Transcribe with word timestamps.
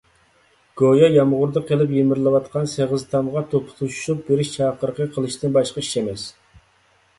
گويا 0.81 1.09
يامغۇردا 1.15 1.61
قېلىپ 1.71 1.93
يېمىرىلىۋاتقان 1.97 2.65
سېغىز 2.73 3.05
تامغا 3.13 3.45
توپا 3.53 3.77
توشۇشۇپ 3.83 4.25
بېرىش 4.31 4.53
چاقىرىقى 4.57 5.09
قىلىشتىن 5.15 5.57
باشقا 5.61 5.87
ئىش 5.87 5.95
ئەمەس. 6.01 6.29